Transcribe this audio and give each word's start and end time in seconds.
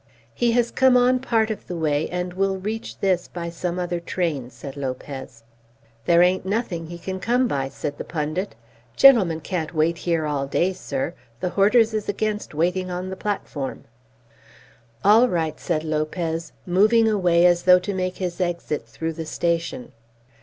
"He 0.33 0.53
has 0.53 0.71
come 0.71 0.97
on 0.97 1.19
part 1.19 1.51
of 1.51 1.67
the 1.67 1.77
way, 1.77 2.09
and 2.09 2.33
will 2.33 2.57
reach 2.57 2.97
this 3.01 3.27
by 3.27 3.51
some 3.51 3.77
other 3.77 3.99
train," 3.99 4.49
said 4.49 4.75
Lopez. 4.75 5.43
"There 6.05 6.23
ain't 6.23 6.43
nothing 6.43 6.87
he 6.87 6.97
can 6.97 7.19
come 7.19 7.47
by," 7.47 7.69
said 7.69 7.99
the 7.99 8.03
pundit. 8.03 8.55
"Gentlemen 8.95 9.41
can't 9.41 9.75
wait 9.75 9.99
here 9.99 10.25
all 10.25 10.47
day, 10.47 10.73
sir. 10.73 11.13
The 11.39 11.49
horders 11.51 11.93
is 11.93 12.09
against 12.09 12.55
waiting 12.55 12.89
on 12.89 13.09
the 13.11 13.15
platform." 13.15 13.83
"All 15.05 15.29
right," 15.29 15.59
said 15.59 15.83
Lopez, 15.83 16.51
moving 16.65 17.07
away 17.07 17.45
as 17.45 17.61
though 17.61 17.77
to 17.77 17.93
make 17.93 18.17
his 18.17 18.41
exit 18.41 18.87
through 18.87 19.13
the 19.13 19.27
station. 19.27 19.91